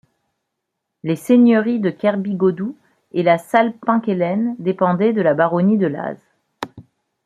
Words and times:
Les 1.03 1.15
seigneuries 1.17 1.79
de 1.79 1.91
Kerbigodou 1.91 2.75
et 3.11 3.21
La 3.21 3.37
Salle-Penquélen 3.37 4.55
dépendaient 4.57 5.13
de 5.13 5.21
la 5.21 5.35
baronnie 5.35 5.77
de 5.77 5.85
Laz. 5.85 6.17